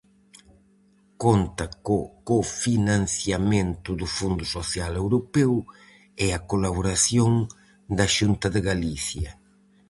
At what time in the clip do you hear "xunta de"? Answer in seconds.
8.15-8.61